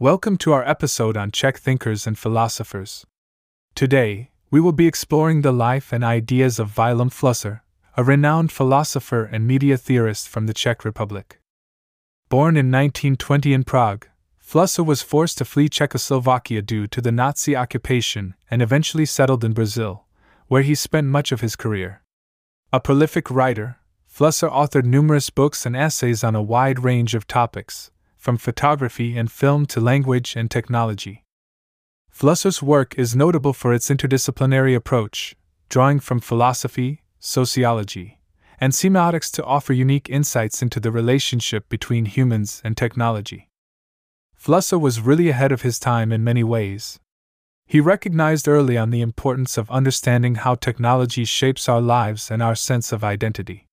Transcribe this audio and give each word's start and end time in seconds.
Welcome 0.00 0.36
to 0.38 0.52
our 0.52 0.62
episode 0.62 1.16
on 1.16 1.32
Czech 1.32 1.58
thinkers 1.58 2.06
and 2.06 2.16
philosophers. 2.16 3.04
Today, 3.74 4.30
we 4.48 4.60
will 4.60 4.70
be 4.70 4.86
exploring 4.86 5.42
the 5.42 5.50
life 5.50 5.92
and 5.92 6.04
ideas 6.04 6.60
of 6.60 6.72
Vilém 6.72 7.10
Flusser, 7.10 7.62
a 7.96 8.04
renowned 8.04 8.52
philosopher 8.52 9.24
and 9.24 9.44
media 9.44 9.76
theorist 9.76 10.28
from 10.28 10.46
the 10.46 10.54
Czech 10.54 10.84
Republic. 10.84 11.40
Born 12.28 12.56
in 12.56 12.70
1920 12.70 13.52
in 13.52 13.64
Prague, 13.64 14.06
Flusser 14.40 14.86
was 14.86 15.02
forced 15.02 15.36
to 15.38 15.44
flee 15.44 15.68
Czechoslovakia 15.68 16.62
due 16.62 16.86
to 16.86 17.00
the 17.00 17.10
Nazi 17.10 17.56
occupation 17.56 18.36
and 18.48 18.62
eventually 18.62 19.04
settled 19.04 19.42
in 19.42 19.52
Brazil, 19.52 20.04
where 20.46 20.62
he 20.62 20.76
spent 20.76 21.08
much 21.08 21.32
of 21.32 21.40
his 21.40 21.56
career. 21.56 22.04
A 22.72 22.78
prolific 22.78 23.32
writer, 23.32 23.78
Flusser 24.08 24.48
authored 24.48 24.84
numerous 24.84 25.28
books 25.28 25.66
and 25.66 25.74
essays 25.74 26.22
on 26.22 26.36
a 26.36 26.40
wide 26.40 26.84
range 26.84 27.16
of 27.16 27.26
topics, 27.26 27.90
from 28.18 28.36
photography 28.36 29.16
and 29.16 29.32
film 29.32 29.64
to 29.64 29.80
language 29.80 30.36
and 30.36 30.50
technology. 30.50 31.24
Flusser's 32.12 32.62
work 32.62 32.98
is 32.98 33.14
notable 33.14 33.52
for 33.52 33.72
its 33.72 33.88
interdisciplinary 33.88 34.74
approach, 34.74 35.36
drawing 35.68 36.00
from 36.00 36.18
philosophy, 36.18 37.00
sociology, 37.20 38.18
and 38.60 38.72
semiotics 38.72 39.30
to 39.30 39.44
offer 39.44 39.72
unique 39.72 40.10
insights 40.10 40.60
into 40.60 40.80
the 40.80 40.90
relationship 40.90 41.68
between 41.68 42.06
humans 42.06 42.60
and 42.64 42.76
technology. 42.76 43.48
Flusser 44.36 44.80
was 44.80 45.00
really 45.00 45.28
ahead 45.28 45.52
of 45.52 45.62
his 45.62 45.78
time 45.78 46.12
in 46.12 46.24
many 46.24 46.42
ways. 46.42 46.98
He 47.66 47.80
recognized 47.80 48.48
early 48.48 48.76
on 48.76 48.90
the 48.90 49.02
importance 49.02 49.58
of 49.58 49.70
understanding 49.70 50.36
how 50.36 50.54
technology 50.54 51.24
shapes 51.24 51.68
our 51.68 51.80
lives 51.80 52.30
and 52.30 52.42
our 52.42 52.54
sense 52.54 52.92
of 52.92 53.04
identity. 53.04 53.66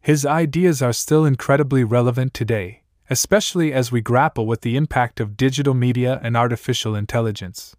His 0.00 0.26
ideas 0.26 0.82
are 0.82 0.92
still 0.92 1.24
incredibly 1.24 1.84
relevant 1.84 2.34
today, 2.34 2.82
especially 3.10 3.72
as 3.72 3.90
we 3.90 4.00
grapple 4.00 4.46
with 4.46 4.60
the 4.60 4.76
impact 4.76 5.20
of 5.20 5.36
digital 5.36 5.74
media 5.74 6.20
and 6.22 6.36
artificial 6.36 6.94
intelligence. 6.94 7.74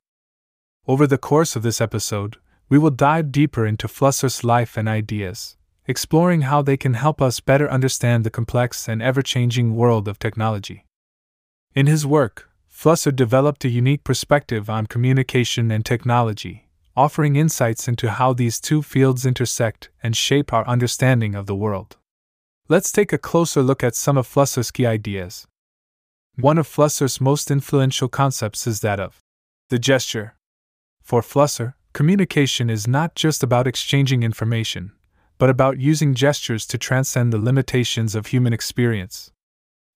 Over 0.87 1.05
the 1.05 1.17
course 1.17 1.55
of 1.55 1.61
this 1.63 1.79
episode, 1.79 2.37
we 2.67 2.77
will 2.77 2.91
dive 2.91 3.31
deeper 3.31 3.65
into 3.65 3.87
Flusser's 3.87 4.43
life 4.43 4.77
and 4.77 4.89
ideas, 4.89 5.55
exploring 5.85 6.41
how 6.41 6.61
they 6.61 6.77
can 6.77 6.95
help 6.95 7.21
us 7.21 7.39
better 7.39 7.69
understand 7.69 8.23
the 8.23 8.29
complex 8.29 8.87
and 8.87 9.01
ever 9.01 9.21
changing 9.21 9.75
world 9.75 10.07
of 10.07 10.19
technology. 10.19 10.85
In 11.75 11.85
his 11.85 12.05
work, 12.05 12.49
Flusser 12.71 13.15
developed 13.15 13.65
a 13.65 13.69
unique 13.69 14.03
perspective 14.03 14.69
on 14.69 14.87
communication 14.87 15.69
and 15.69 15.85
technology, 15.85 16.67
offering 16.95 17.35
insights 17.35 17.87
into 17.87 18.09
how 18.09 18.33
these 18.33 18.59
two 18.59 18.81
fields 18.81 19.25
intersect 19.25 19.89
and 20.01 20.17
shape 20.17 20.51
our 20.51 20.65
understanding 20.67 21.35
of 21.35 21.45
the 21.45 21.55
world. 21.55 21.97
Let's 22.71 22.91
take 22.91 23.11
a 23.11 23.17
closer 23.17 23.63
look 23.63 23.83
at 23.83 23.95
some 23.95 24.15
of 24.15 24.27
Flusser's 24.27 24.69
key 24.69 24.85
ideas. 24.85 25.47
One 26.35 26.59
of 26.59 26.67
Flusser's 26.67 27.19
most 27.19 27.49
influential 27.49 28.07
concepts 28.07 28.67
is 28.67 28.81
that 28.81 28.99
of 28.99 29.17
the 29.69 29.79
gesture. 29.79 30.35
For 31.01 31.23
Flusser, 31.23 31.73
communication 31.93 32.69
is 32.69 32.87
not 32.87 33.15
just 33.15 33.41
about 33.41 33.65
exchanging 33.65 34.21
information, 34.21 34.91
but 35.39 35.49
about 35.49 35.79
using 35.79 36.13
gestures 36.13 36.67
to 36.67 36.77
transcend 36.77 37.33
the 37.33 37.39
limitations 37.39 38.13
of 38.13 38.27
human 38.27 38.53
experience. 38.53 39.31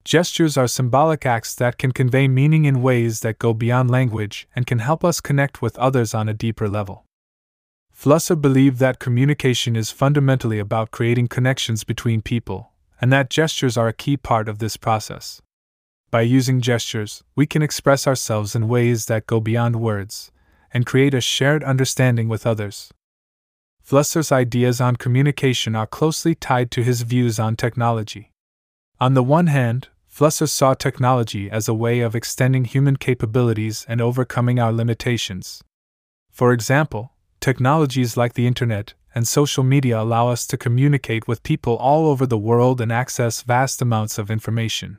Gestures 0.04 0.58
are 0.58 0.68
symbolic 0.68 1.28
acts 1.28 1.54
that 1.54 1.78
can 1.78 1.92
convey 1.92 2.28
meaning 2.28 2.66
in 2.66 2.82
ways 2.82 3.20
that 3.20 3.38
go 3.38 3.54
beyond 3.54 3.92
language 3.92 4.48
and 4.56 4.66
can 4.66 4.80
help 4.80 5.06
us 5.06 5.22
connect 5.22 5.62
with 5.62 5.78
others 5.78 6.16
on 6.16 6.28
a 6.28 6.34
deeper 6.34 6.68
level. 6.68 7.06
Flusser 8.04 8.36
believed 8.36 8.80
that 8.80 9.00
communication 9.00 9.78
is 9.78 9.90
fundamentally 9.90 10.60
about 10.60 10.92
creating 10.92 11.30
connections 11.30 11.86
between 11.86 12.22
people, 12.22 12.74
and 13.00 13.14
that 13.14 13.30
gestures 13.30 13.78
are 13.78 13.88
a 13.88 13.94
key 13.94 14.18
part 14.18 14.50
of 14.50 14.60
this 14.60 14.76
process. 14.76 15.42
By 16.12 16.24
using 16.24 16.60
gestures, 16.60 17.24
we 17.34 17.48
can 17.48 17.62
express 17.62 18.06
ourselves 18.06 18.56
in 18.56 18.68
ways 18.68 19.06
that 19.06 19.26
go 19.26 19.40
beyond 19.40 19.78
words 19.78 20.34
and 20.74 20.86
create 20.86 21.14
a 21.14 21.22
shared 21.22 21.64
understanding 21.64 22.28
with 22.28 22.46
others. 22.46 22.92
Flusser's 23.82 24.34
ideas 24.34 24.82
on 24.82 24.98
communication 24.98 25.74
are 25.74 25.88
closely 25.88 26.36
tied 26.36 26.72
to 26.72 26.84
his 26.84 27.04
views 27.04 27.40
on 27.40 27.56
technology. 27.56 28.34
On 29.00 29.14
the 29.14 29.24
one 29.24 29.48
hand, 29.48 29.88
Flusser 30.14 30.50
saw 30.50 30.74
technology 30.74 31.50
as 31.50 31.70
a 31.70 31.74
way 31.74 32.02
of 32.02 32.16
extending 32.16 32.66
human 32.66 32.98
capabilities 32.98 33.86
and 33.88 34.02
overcoming 34.02 34.60
our 34.60 34.74
limitations. 34.74 35.64
For 36.30 36.52
example, 36.52 37.13
Technologies 37.44 38.16
like 38.16 38.36
the 38.36 38.48
internet 38.48 38.94
and 39.14 39.28
social 39.28 39.66
media 39.66 40.00
allow 40.00 40.30
us 40.30 40.48
to 40.48 40.56
communicate 40.56 41.28
with 41.28 41.44
people 41.44 41.76
all 41.76 42.08
over 42.08 42.26
the 42.26 42.38
world 42.38 42.80
and 42.80 42.90
access 42.90 43.42
vast 43.42 43.82
amounts 43.82 44.18
of 44.18 44.32
information. 44.32 44.98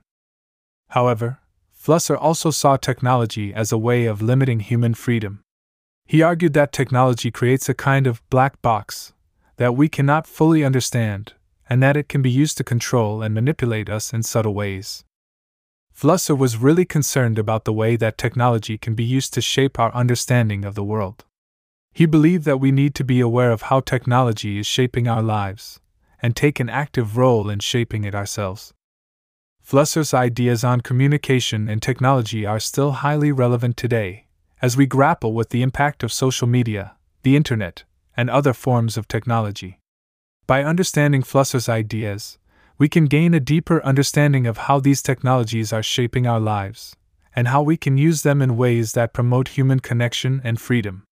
However, 0.91 1.39
Flusser 1.75 2.19
also 2.21 2.51
saw 2.51 2.77
technology 2.77 3.55
as 3.55 3.73
a 3.73 3.79
way 3.79 4.05
of 4.05 4.21
limiting 4.21 4.61
human 4.61 4.93
freedom. 4.93 5.41
He 6.05 6.21
argued 6.21 6.53
that 6.53 6.71
technology 6.71 7.31
creates 7.31 7.71
a 7.71 7.73
kind 7.73 8.07
of 8.07 8.21
black 8.29 8.61
box 8.61 9.15
that 9.57 9.75
we 9.75 9.89
cannot 9.89 10.27
fully 10.27 10.63
understand, 10.63 11.33
and 11.71 11.83
that 11.83 11.97
it 11.97 12.11
can 12.11 12.21
be 12.21 12.31
used 12.31 12.59
to 12.59 12.63
control 12.63 13.23
and 13.23 13.35
manipulate 13.35 13.89
us 13.89 14.13
in 14.13 14.23
subtle 14.23 14.53
ways. 14.53 15.03
Flusser 15.99 16.37
was 16.37 16.59
really 16.59 16.85
concerned 16.85 17.39
about 17.39 17.65
the 17.65 17.73
way 17.73 17.97
that 17.97 18.19
technology 18.19 18.77
can 18.77 18.95
be 18.95 19.03
used 19.03 19.33
to 19.33 19.41
shape 19.41 19.79
our 19.79 19.95
understanding 19.95 20.67
of 20.67 20.75
the 20.75 20.85
world. 20.85 21.25
He 21.95 22.07
believed 22.07 22.45
that 22.45 22.59
we 22.59 22.73
need 22.73 22.97
to 22.97 23.05
be 23.05 23.21
aware 23.21 23.53
of 23.53 23.63
how 23.63 23.79
technology 23.79 24.59
is 24.59 24.67
shaping 24.67 25.07
our 25.07 25.23
lives, 25.23 25.79
and 26.21 26.35
take 26.35 26.59
an 26.59 26.69
active 26.69 27.17
role 27.17 27.49
in 27.49 27.61
shaping 27.61 28.03
it 28.03 28.17
ourselves. 28.17 28.75
Flusser's 29.63 30.13
ideas 30.13 30.65
on 30.65 30.81
communication 30.81 31.69
and 31.69 31.81
technology 31.81 32.45
are 32.45 32.59
still 32.59 32.91
highly 32.91 33.31
relevant 33.31 33.77
today, 33.77 34.27
as 34.61 34.77
we 34.77 34.87
grapple 34.87 35.35
with 35.35 35.51
the 35.51 35.63
impact 35.63 36.03
of 36.03 36.13
social 36.13 36.49
media, 36.49 36.97
the 37.23 37.37
internet, 37.37 37.85
and 38.17 38.29
other 38.29 38.53
forms 38.53 38.97
of 38.97 39.07
technology. 39.07 39.79
By 40.49 40.65
understanding 40.65 41.23
Flusser's 41.23 41.69
ideas, 41.69 42.39
we 42.77 42.89
can 42.89 43.05
gain 43.05 43.35
a 43.35 43.41
deeper 43.41 43.81
understanding 43.85 44.49
of 44.49 44.67
how 44.67 44.81
these 44.81 45.01
technologies 45.01 45.73
are 45.73 45.83
shaping 45.83 46.27
our 46.27 46.41
lives, 46.41 46.97
and 47.37 47.47
how 47.47 47.63
we 47.63 47.77
can 47.77 47.97
use 47.97 48.23
them 48.23 48.43
in 48.43 48.57
ways 48.57 48.93
that 48.93 49.13
promote 49.13 49.49
human 49.57 49.79
connection 49.79 50.41
and 50.43 50.61
freedom. 50.61 51.05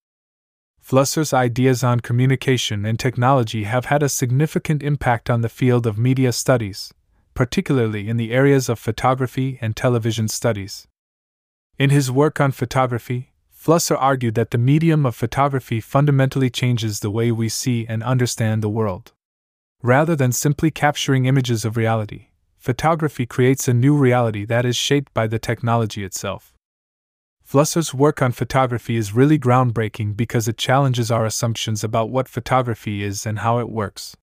Flusser's 0.93 1.33
ideas 1.33 1.83
on 1.83 2.01
communication 2.01 2.85
and 2.85 2.99
technology 3.01 3.65
have 3.65 3.87
had 3.87 4.03
a 4.03 4.11
significant 4.11 4.83
impact 4.83 5.31
on 5.31 5.41
the 5.41 5.49
field 5.49 5.87
of 5.87 5.97
media 5.97 6.33
studies, 6.33 6.93
particularly 7.33 8.11
in 8.11 8.19
the 8.19 8.31
areas 8.31 8.69
of 8.69 8.79
photography 8.79 9.59
and 9.63 9.75
television 9.75 10.29
studies. 10.29 10.87
In 11.79 11.89
his 11.89 12.11
work 12.11 12.43
on 12.43 12.53
photography, 12.53 13.33
Flusser 13.59 13.97
argued 13.99 14.35
that 14.35 14.51
the 14.51 14.59
medium 14.59 15.07
of 15.07 15.17
photography 15.17 15.81
fundamentally 15.81 16.51
changes 16.51 17.01
the 17.01 17.11
way 17.11 17.33
we 17.33 17.49
see 17.49 17.87
and 17.89 18.03
understand 18.03 18.61
the 18.61 18.69
world. 18.69 19.13
Rather 19.81 20.15
than 20.15 20.31
simply 20.31 20.71
capturing 20.71 21.25
images 21.25 21.65
of 21.65 21.79
reality, 21.79 22.27
photography 22.59 23.25
creates 23.25 23.67
a 23.67 23.73
new 23.73 23.97
reality 23.97 24.45
that 24.45 24.67
is 24.67 24.77
shaped 24.77 25.15
by 25.15 25.27
the 25.27 25.39
technology 25.39 26.05
itself. 26.05 26.52
Flusser's 27.53 27.93
work 27.93 28.23
on 28.23 28.33
photography 28.33 28.97
is 28.97 29.13
really 29.13 29.39
groundbreaking 29.39 30.17
because 30.17 30.49
it 30.49 30.57
challenges 30.57 31.11
our 31.11 31.27
assumptions 31.27 31.85
about 31.85 32.09
what 32.09 32.27
photography 32.27 33.03
is 33.03 33.27
and 33.27 33.41
how 33.41 33.59
it 33.59 33.69
works. 33.69 34.17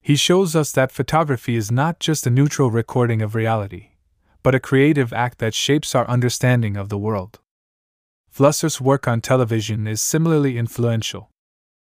He 0.00 0.14
shows 0.14 0.54
us 0.54 0.70
that 0.70 0.92
photography 0.92 1.56
is 1.56 1.72
not 1.72 1.98
just 1.98 2.28
a 2.28 2.30
neutral 2.30 2.70
recording 2.70 3.22
of 3.22 3.34
reality, 3.34 3.88
but 4.44 4.54
a 4.54 4.60
creative 4.60 5.12
act 5.12 5.38
that 5.38 5.52
shapes 5.52 5.96
our 5.96 6.06
understanding 6.06 6.76
of 6.76 6.90
the 6.90 6.96
world. 6.96 7.40
Flusser's 8.32 8.80
work 8.80 9.08
on 9.08 9.20
television 9.20 9.88
is 9.88 10.00
similarly 10.00 10.56
influential. 10.56 11.28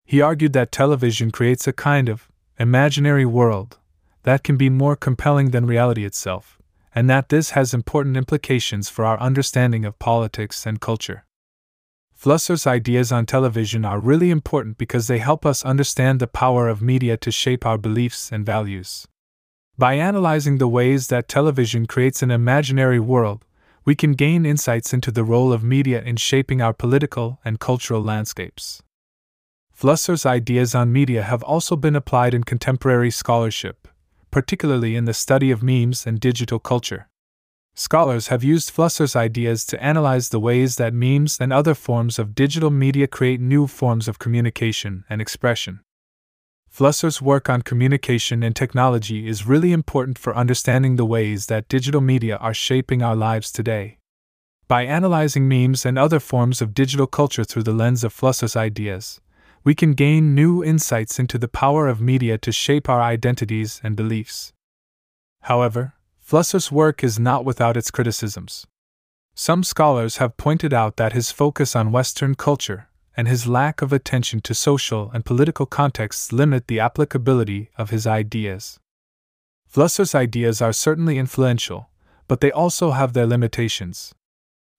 He 0.03 0.19
argued 0.19 0.53
that 0.53 0.71
television 0.71 1.29
creates 1.29 1.67
a 1.67 1.73
kind 1.73 2.09
of 2.09 2.27
imaginary 2.57 3.27
world 3.27 3.77
that 4.23 4.43
can 4.43 4.57
be 4.57 4.71
more 4.71 4.95
compelling 4.95 5.51
than 5.51 5.67
reality 5.67 6.05
itself, 6.05 6.57
and 6.93 7.09
that 7.09 7.29
this 7.29 7.51
has 7.51 7.73
important 7.73 8.17
implications 8.17 8.89
for 8.89 9.05
our 9.05 9.19
understanding 9.19 9.85
of 9.85 9.99
politics 9.99 10.65
and 10.65 10.81
culture. 10.81 11.25
Flusser's 12.13 12.67
ideas 12.67 13.11
on 13.11 13.25
television 13.25 13.83
are 13.83 13.99
really 13.99 14.29
important 14.29 14.77
because 14.77 15.07
they 15.07 15.17
help 15.17 15.45
us 15.45 15.65
understand 15.65 16.19
the 16.19 16.27
power 16.27 16.67
of 16.67 16.81
media 16.81 17.17
to 17.17 17.31
shape 17.31 17.65
our 17.65 17.77
beliefs 17.77 18.31
and 18.31 18.45
values. 18.45 19.07
By 19.77 19.95
analyzing 19.95 20.59
the 20.59 20.67
ways 20.67 21.07
that 21.07 21.27
television 21.27 21.87
creates 21.87 22.21
an 22.21 22.29
imaginary 22.29 22.99
world, 22.99 23.45
we 23.83 23.95
can 23.95 24.11
gain 24.11 24.45
insights 24.45 24.93
into 24.93 25.09
the 25.11 25.23
role 25.23 25.51
of 25.51 25.63
media 25.63 26.03
in 26.03 26.17
shaping 26.17 26.61
our 26.61 26.73
political 26.73 27.39
and 27.43 27.59
cultural 27.59 28.03
landscapes. 28.03 28.83
Flusser's 29.73 30.23
ideas 30.23 30.75
on 30.75 30.93
media 30.93 31.23
have 31.23 31.41
also 31.41 31.75
been 31.75 31.95
applied 31.95 32.35
in 32.35 32.43
contemporary 32.43 33.09
scholarship, 33.09 33.80
particularly 34.31 34.95
in 34.95 35.05
the 35.05 35.13
study 35.13 35.51
of 35.51 35.61
memes 35.61 36.07
and 36.07 36.19
digital 36.19 36.57
culture. 36.57 37.07
Scholars 37.73 38.27
have 38.27 38.43
used 38.43 38.69
Flusser's 38.71 39.15
ideas 39.15 39.65
to 39.65 39.81
analyze 39.81 40.29
the 40.29 40.39
ways 40.39 40.75
that 40.75 40.93
memes 40.93 41.37
and 41.39 41.53
other 41.53 41.73
forms 41.73 42.19
of 42.19 42.35
digital 42.35 42.69
media 42.69 43.07
create 43.07 43.39
new 43.39 43.65
forms 43.65 44.07
of 44.07 44.19
communication 44.19 45.05
and 45.09 45.21
expression. 45.21 45.79
Flusser's 46.69 47.21
work 47.21 47.49
on 47.49 47.61
communication 47.61 48.43
and 48.43 48.55
technology 48.55 49.27
is 49.27 49.45
really 49.45 49.71
important 49.71 50.17
for 50.17 50.35
understanding 50.35 50.95
the 50.95 51.05
ways 51.05 51.47
that 51.47 51.67
digital 51.67 52.01
media 52.01 52.37
are 52.37 52.53
shaping 52.53 53.01
our 53.01 53.15
lives 53.15 53.51
today. 53.51 53.97
By 54.67 54.85
analyzing 54.85 55.49
memes 55.49 55.85
and 55.85 55.99
other 55.99 56.19
forms 56.19 56.61
of 56.61 56.73
digital 56.73 57.07
culture 57.07 57.43
through 57.43 57.63
the 57.63 57.73
lens 57.73 58.05
of 58.05 58.13
Flusser's 58.13 58.55
ideas, 58.55 59.19
we 59.63 59.75
can 59.75 59.93
gain 59.93 60.33
new 60.33 60.63
insights 60.63 61.19
into 61.19 61.37
the 61.37 61.47
power 61.47 61.87
of 61.87 62.01
media 62.01 62.37
to 62.37 62.51
shape 62.51 62.89
our 62.89 63.01
identities 63.01 63.79
and 63.83 63.95
beliefs. 63.95 64.53
However, 65.41 65.93
Flusser's 66.19 66.71
work 66.71 67.03
is 67.03 67.19
not 67.19 67.45
without 67.45 67.77
its 67.77 67.91
criticisms. 67.91 68.65
Some 69.35 69.63
scholars 69.63 70.17
have 70.17 70.37
pointed 70.37 70.73
out 70.73 70.97
that 70.97 71.13
his 71.13 71.31
focus 71.31 71.75
on 71.75 71.91
Western 71.91 72.35
culture 72.35 72.87
and 73.15 73.27
his 73.27 73.47
lack 73.47 73.81
of 73.81 73.91
attention 73.91 74.39
to 74.41 74.53
social 74.53 75.11
and 75.13 75.25
political 75.25 75.65
contexts 75.65 76.31
limit 76.31 76.67
the 76.67 76.79
applicability 76.79 77.69
of 77.77 77.89
his 77.89 78.07
ideas. 78.07 78.79
Flusser's 79.67 80.15
ideas 80.15 80.61
are 80.61 80.73
certainly 80.73 81.17
influential, 81.17 81.89
but 82.27 82.41
they 82.41 82.51
also 82.51 82.91
have 82.91 83.13
their 83.13 83.27
limitations. 83.27 84.13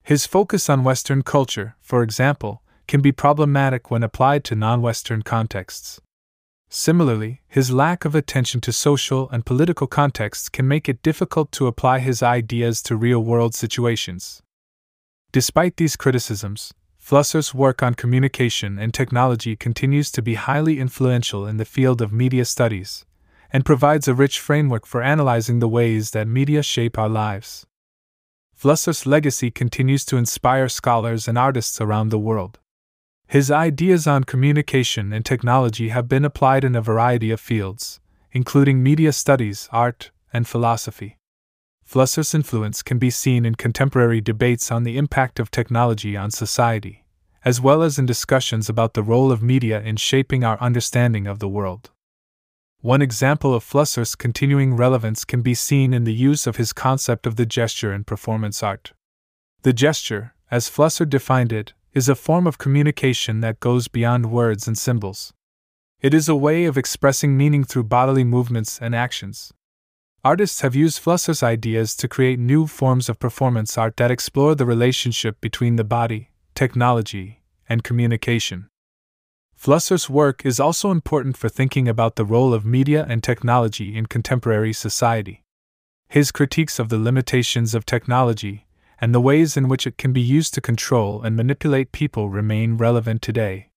His 0.02 0.26
focus 0.26 0.68
on 0.68 0.84
Western 0.84 1.22
culture, 1.22 1.76
for 1.80 2.02
example, 2.02 2.62
can 2.92 3.00
be 3.00 3.10
problematic 3.10 3.90
when 3.90 4.02
applied 4.02 4.44
to 4.44 4.54
non 4.54 4.82
Western 4.82 5.22
contexts. 5.22 5.98
Similarly, 6.68 7.40
his 7.48 7.70
lack 7.70 8.04
of 8.04 8.14
attention 8.14 8.60
to 8.60 8.70
social 8.70 9.30
and 9.30 9.46
political 9.46 9.86
contexts 9.86 10.50
can 10.50 10.68
make 10.68 10.90
it 10.90 11.00
difficult 11.00 11.50
to 11.52 11.66
apply 11.66 12.00
his 12.00 12.22
ideas 12.22 12.82
to 12.82 12.94
real 12.94 13.20
world 13.24 13.54
situations. 13.54 14.42
Despite 15.32 15.78
these 15.78 15.96
criticisms, 15.96 16.74
Flusser's 16.98 17.54
work 17.54 17.82
on 17.82 17.94
communication 17.94 18.78
and 18.78 18.92
technology 18.92 19.56
continues 19.56 20.10
to 20.10 20.20
be 20.20 20.34
highly 20.34 20.78
influential 20.78 21.46
in 21.46 21.56
the 21.56 21.64
field 21.64 22.02
of 22.02 22.12
media 22.12 22.44
studies, 22.44 23.06
and 23.50 23.64
provides 23.64 24.06
a 24.06 24.12
rich 24.12 24.38
framework 24.38 24.84
for 24.84 25.02
analyzing 25.02 25.60
the 25.60 25.74
ways 25.78 26.10
that 26.10 26.28
media 26.28 26.62
shape 26.62 26.98
our 26.98 27.08
lives. 27.08 27.64
Flusser's 28.54 29.06
legacy 29.06 29.50
continues 29.50 30.04
to 30.04 30.18
inspire 30.18 30.68
scholars 30.68 31.26
and 31.26 31.38
artists 31.38 31.80
around 31.80 32.10
the 32.10 32.18
world. 32.18 32.58
His 33.32 33.50
ideas 33.50 34.06
on 34.06 34.24
communication 34.24 35.10
and 35.10 35.24
technology 35.24 35.88
have 35.88 36.06
been 36.06 36.22
applied 36.22 36.64
in 36.64 36.76
a 36.76 36.82
variety 36.82 37.30
of 37.30 37.40
fields, 37.40 37.98
including 38.30 38.82
media 38.82 39.10
studies, 39.10 39.70
art, 39.72 40.10
and 40.34 40.46
philosophy. 40.46 41.16
Flusser's 41.82 42.34
influence 42.34 42.82
can 42.82 42.98
be 42.98 43.08
seen 43.08 43.46
in 43.46 43.54
contemporary 43.54 44.20
debates 44.20 44.70
on 44.70 44.82
the 44.82 44.98
impact 44.98 45.40
of 45.40 45.50
technology 45.50 46.14
on 46.14 46.30
society, 46.30 47.06
as 47.42 47.58
well 47.58 47.80
as 47.80 47.98
in 47.98 48.04
discussions 48.04 48.68
about 48.68 48.92
the 48.92 49.02
role 49.02 49.32
of 49.32 49.42
media 49.42 49.80
in 49.80 49.96
shaping 49.96 50.44
our 50.44 50.60
understanding 50.60 51.26
of 51.26 51.38
the 51.38 51.48
world. 51.48 51.90
One 52.82 53.00
example 53.00 53.54
of 53.54 53.64
Flusser's 53.64 54.14
continuing 54.14 54.76
relevance 54.76 55.24
can 55.24 55.40
be 55.40 55.54
seen 55.54 55.94
in 55.94 56.04
the 56.04 56.12
use 56.12 56.46
of 56.46 56.56
his 56.56 56.74
concept 56.74 57.26
of 57.26 57.36
the 57.36 57.46
gesture 57.46 57.94
in 57.94 58.04
performance 58.04 58.62
art. 58.62 58.92
The 59.62 59.72
gesture, 59.72 60.34
as 60.50 60.68
Flusser 60.68 61.08
defined 61.08 61.50
it, 61.50 61.72
is 61.94 62.08
a 62.08 62.14
form 62.14 62.46
of 62.46 62.56
communication 62.56 63.40
that 63.40 63.60
goes 63.60 63.86
beyond 63.86 64.32
words 64.32 64.66
and 64.66 64.78
symbols. 64.78 65.32
It 66.00 66.14
is 66.14 66.28
a 66.28 66.34
way 66.34 66.64
of 66.64 66.78
expressing 66.78 67.36
meaning 67.36 67.64
through 67.64 67.84
bodily 67.84 68.24
movements 68.24 68.80
and 68.80 68.94
actions. 68.94 69.52
Artists 70.24 70.62
have 70.62 70.74
used 70.74 71.00
Flusser's 71.00 71.42
ideas 71.42 71.94
to 71.96 72.08
create 72.08 72.38
new 72.38 72.66
forms 72.66 73.08
of 73.08 73.18
performance 73.18 73.76
art 73.76 73.96
that 73.98 74.10
explore 74.10 74.54
the 74.54 74.64
relationship 74.64 75.40
between 75.40 75.76
the 75.76 75.84
body, 75.84 76.30
technology, 76.54 77.42
and 77.68 77.84
communication. 77.84 78.68
Flusser's 79.54 80.08
work 80.08 80.46
is 80.46 80.58
also 80.58 80.90
important 80.90 81.36
for 81.36 81.48
thinking 81.48 81.88
about 81.88 82.16
the 82.16 82.24
role 82.24 82.54
of 82.54 82.64
media 82.64 83.04
and 83.08 83.22
technology 83.22 83.96
in 83.96 84.06
contemporary 84.06 84.72
society. 84.72 85.42
His 86.08 86.32
critiques 86.32 86.78
of 86.78 86.88
the 86.88 86.98
limitations 86.98 87.74
of 87.74 87.84
technology 87.84 88.66
and 89.02 89.12
the 89.12 89.20
ways 89.20 89.56
in 89.56 89.66
which 89.66 89.84
it 89.84 89.98
can 89.98 90.12
be 90.12 90.20
used 90.20 90.54
to 90.54 90.60
control 90.60 91.22
and 91.22 91.34
manipulate 91.34 91.90
people 91.90 92.30
remain 92.30 92.76
relevant 92.76 93.20
today. 93.20 93.68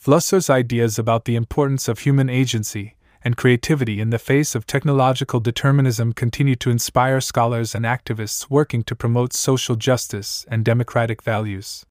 Flusser's 0.00 0.48
ideas 0.48 1.00
about 1.00 1.24
the 1.24 1.34
importance 1.34 1.88
of 1.88 1.98
human 1.98 2.30
agency 2.30 2.94
and 3.24 3.36
creativity 3.36 4.00
in 4.00 4.10
the 4.10 4.20
face 4.20 4.54
of 4.54 4.64
technological 4.64 5.40
determinism 5.40 6.12
continue 6.12 6.54
to 6.54 6.70
inspire 6.70 7.20
scholars 7.20 7.74
and 7.74 7.84
activists 7.84 8.48
working 8.48 8.84
to 8.84 8.94
promote 8.94 9.32
social 9.32 9.74
justice 9.74 10.46
and 10.48 10.64
democratic 10.64 11.22
values. 11.22 11.84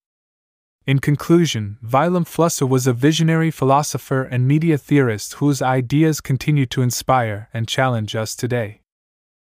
In 0.86 1.00
conclusion, 1.00 1.78
Vilém 1.86 2.26
Flusser 2.26 2.68
was 2.68 2.88
a 2.88 2.94
visionary 2.94 3.52
philosopher 3.52 4.24
and 4.24 4.48
media 4.48 4.78
theorist 4.78 5.36
whose 5.36 5.62
ideas 5.62 6.22
continue 6.22 6.66
to 6.68 6.82
inspire 6.82 7.50
and 7.54 7.68
challenge 7.68 8.16
us 8.16 8.34
today. 8.34 8.80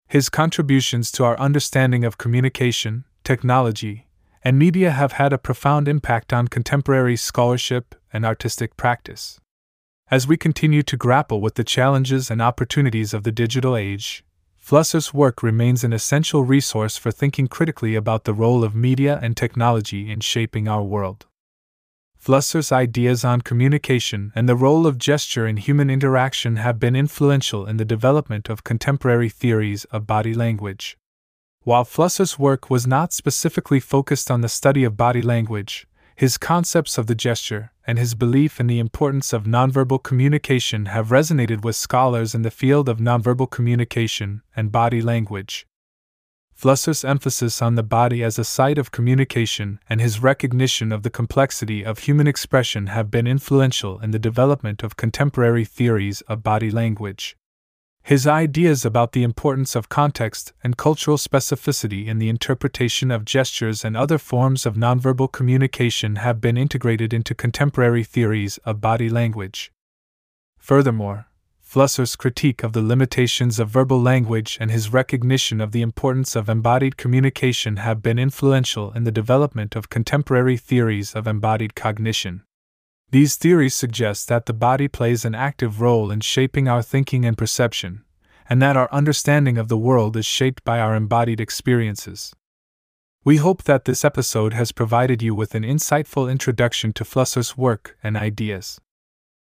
His 0.09 0.27
contributions 0.27 1.13
to 1.13 1.23
our 1.23 1.39
understanding 1.39 2.03
of 2.03 2.17
communication, 2.17 3.05
technology, 3.31 4.07
and 4.43 4.59
media 4.59 4.91
have 4.91 5.13
had 5.13 5.31
a 5.31 5.37
profound 5.37 5.87
impact 5.87 6.33
on 6.33 6.49
contemporary 6.49 7.15
scholarship 7.15 7.95
and 8.11 8.25
artistic 8.25 8.75
practice. 8.75 9.39
As 10.09 10.27
we 10.27 10.35
continue 10.35 10.83
to 10.83 10.97
grapple 10.97 11.39
with 11.39 11.55
the 11.55 11.63
challenges 11.63 12.29
and 12.29 12.41
opportunities 12.41 13.13
of 13.13 13.23
the 13.23 13.31
digital 13.31 13.77
age, 13.77 14.25
Flusser's 14.57 15.13
work 15.13 15.41
remains 15.41 15.85
an 15.85 15.93
essential 15.93 16.43
resource 16.43 16.97
for 16.97 17.09
thinking 17.09 17.47
critically 17.47 17.95
about 17.95 18.25
the 18.25 18.33
role 18.33 18.65
of 18.65 18.75
media 18.75 19.17
and 19.23 19.37
technology 19.37 20.11
in 20.11 20.19
shaping 20.19 20.67
our 20.67 20.83
world. 20.83 21.25
Flusser's 22.19 22.69
ideas 22.69 23.23
on 23.23 23.39
communication 23.39 24.33
and 24.35 24.49
the 24.49 24.57
role 24.57 24.85
of 24.85 24.97
gesture 24.97 25.47
in 25.47 25.55
human 25.55 25.89
interaction 25.89 26.57
have 26.57 26.81
been 26.81 26.97
influential 26.97 27.65
in 27.65 27.77
the 27.77 27.91
development 27.95 28.49
of 28.49 28.65
contemporary 28.65 29.29
theories 29.29 29.85
of 29.85 30.05
body 30.05 30.33
language. 30.33 30.97
While 31.63 31.85
Flusser's 31.85 32.39
work 32.39 32.71
was 32.71 32.87
not 32.87 33.13
specifically 33.13 33.79
focused 33.79 34.31
on 34.31 34.41
the 34.41 34.49
study 34.49 34.83
of 34.83 34.97
body 34.97 35.21
language, 35.21 35.87
his 36.15 36.39
concepts 36.39 36.97
of 36.97 37.05
the 37.05 37.13
gesture 37.13 37.71
and 37.85 37.99
his 37.99 38.15
belief 38.15 38.59
in 38.59 38.65
the 38.65 38.79
importance 38.79 39.31
of 39.31 39.43
nonverbal 39.43 40.01
communication 40.01 40.87
have 40.87 41.09
resonated 41.09 41.63
with 41.63 41.75
scholars 41.75 42.33
in 42.33 42.41
the 42.41 42.49
field 42.49 42.89
of 42.89 42.97
nonverbal 42.97 43.51
communication 43.51 44.41
and 44.55 44.71
body 44.71 45.03
language. 45.03 45.67
Flusser's 46.55 47.05
emphasis 47.05 47.61
on 47.61 47.75
the 47.75 47.83
body 47.83 48.23
as 48.23 48.39
a 48.39 48.43
site 48.43 48.79
of 48.79 48.91
communication 48.91 49.79
and 49.87 50.01
his 50.01 50.19
recognition 50.19 50.91
of 50.91 51.03
the 51.03 51.11
complexity 51.11 51.85
of 51.85 51.99
human 51.99 52.25
expression 52.25 52.87
have 52.87 53.11
been 53.11 53.27
influential 53.27 53.99
in 53.99 54.09
the 54.09 54.19
development 54.19 54.81
of 54.81 54.97
contemporary 54.97 55.65
theories 55.65 56.21
of 56.21 56.41
body 56.41 56.71
language. 56.71 57.37
His 58.03 58.25
ideas 58.25 58.83
about 58.83 59.11
the 59.11 59.23
importance 59.23 59.75
of 59.75 59.87
context 59.87 60.53
and 60.63 60.75
cultural 60.75 61.17
specificity 61.17 62.07
in 62.07 62.17
the 62.17 62.29
interpretation 62.29 63.11
of 63.11 63.25
gestures 63.25 63.85
and 63.85 63.95
other 63.95 64.17
forms 64.17 64.65
of 64.65 64.75
nonverbal 64.75 65.31
communication 65.31 66.15
have 66.17 66.41
been 66.41 66.57
integrated 66.57 67.13
into 67.13 67.35
contemporary 67.35 68.03
theories 68.03 68.57
of 68.65 68.81
body 68.81 69.09
language. 69.09 69.71
Furthermore, 70.57 71.27
Flusser's 71.61 72.17
critique 72.17 72.63
of 72.63 72.73
the 72.73 72.81
limitations 72.81 73.57
of 73.57 73.69
verbal 73.69 74.01
language 74.01 74.57
and 74.59 74.69
his 74.69 74.91
recognition 74.91 75.61
of 75.61 75.71
the 75.71 75.81
importance 75.81 76.35
of 76.35 76.49
embodied 76.49 76.97
communication 76.97 77.77
have 77.77 78.03
been 78.03 78.19
influential 78.19 78.91
in 78.91 79.05
the 79.05 79.11
development 79.11 79.75
of 79.75 79.89
contemporary 79.89 80.57
theories 80.57 81.15
of 81.15 81.27
embodied 81.27 81.73
cognition. 81.73 82.43
These 83.11 83.35
theories 83.35 83.75
suggest 83.75 84.29
that 84.29 84.45
the 84.45 84.53
body 84.53 84.87
plays 84.87 85.25
an 85.25 85.35
active 85.35 85.81
role 85.81 86.11
in 86.11 86.21
shaping 86.21 86.69
our 86.69 86.81
thinking 86.81 87.25
and 87.25 87.37
perception, 87.37 88.05
and 88.49 88.61
that 88.61 88.77
our 88.77 88.87
understanding 88.89 89.57
of 89.57 89.67
the 89.67 89.77
world 89.77 90.15
is 90.15 90.25
shaped 90.25 90.63
by 90.63 90.79
our 90.79 90.95
embodied 90.95 91.41
experiences. 91.41 92.33
We 93.25 93.35
hope 93.37 93.63
that 93.63 93.83
this 93.83 94.05
episode 94.05 94.53
has 94.53 94.71
provided 94.71 95.21
you 95.21 95.35
with 95.35 95.55
an 95.55 95.63
insightful 95.63 96.31
introduction 96.31 96.93
to 96.93 97.03
Flusser's 97.03 97.57
work 97.57 97.97
and 98.01 98.15
ideas. 98.15 98.79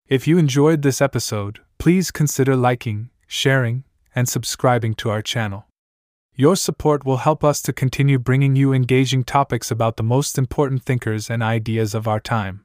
If 0.09 0.27
you 0.27 0.37
enjoyed 0.37 0.83
this 0.83 1.01
episode, 1.01 1.61
please 1.79 2.11
consider 2.11 2.57
liking, 2.57 3.11
sharing, 3.29 3.85
and 4.17 4.29
subscribing 4.29 4.95
to 4.95 5.11
our 5.11 5.23
channel. 5.23 5.67
Your 6.35 6.57
support 6.57 7.05
will 7.05 7.19
help 7.19 7.45
us 7.45 7.63
to 7.63 7.73
continue 7.73 8.19
bringing 8.19 8.57
you 8.57 8.73
engaging 8.73 9.23
topics 9.23 9.71
about 9.71 9.97
the 9.97 10.03
most 10.03 10.37
important 10.37 10.83
thinkers 10.83 11.31
and 11.31 11.41
ideas 11.41 11.95
of 11.95 12.09
our 12.09 12.19
time. 12.19 12.65